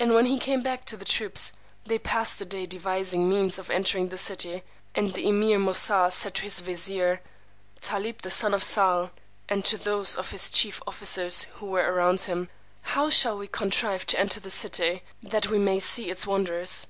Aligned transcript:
And 0.00 0.14
when 0.14 0.24
he 0.24 0.38
came 0.38 0.62
back 0.62 0.86
to 0.86 0.96
the 0.96 1.04
troops, 1.04 1.52
they 1.84 1.98
passed 1.98 2.38
the 2.38 2.46
day 2.46 2.64
devising 2.64 3.28
means 3.28 3.58
of 3.58 3.68
entering 3.68 4.08
the 4.08 4.16
city; 4.16 4.62
and 4.94 5.12
the 5.12 5.26
Emeer 5.26 5.58
Moosà 5.58 6.10
said 6.10 6.32
to 6.36 6.44
his 6.44 6.62
Wezeer, 6.62 7.20
Tálib 7.82 8.22
the 8.22 8.30
son 8.30 8.54
of 8.54 8.62
Sahl, 8.62 9.10
and 9.50 9.62
to 9.66 9.76
those 9.76 10.16
of 10.16 10.30
his 10.30 10.48
chief 10.48 10.80
officers 10.86 11.42
who 11.56 11.66
were 11.66 11.82
around 11.84 12.22
him, 12.22 12.48
How 12.80 13.10
shall 13.10 13.36
we 13.36 13.46
contrive 13.46 14.06
to 14.06 14.18
enter 14.18 14.40
the 14.40 14.48
city, 14.48 15.02
that 15.22 15.48
we 15.48 15.58
may 15.58 15.78
see 15.80 16.08
its 16.08 16.26
wonders? 16.26 16.86